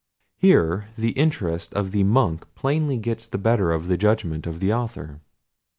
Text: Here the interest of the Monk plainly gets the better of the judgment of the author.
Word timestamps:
Here 0.39 0.87
the 0.97 1.11
interest 1.11 1.75
of 1.75 1.91
the 1.91 2.01
Monk 2.03 2.47
plainly 2.55 2.97
gets 2.97 3.27
the 3.27 3.37
better 3.37 3.71
of 3.71 3.87
the 3.87 3.97
judgment 3.97 4.47
of 4.47 4.59
the 4.59 4.73
author. 4.73 5.21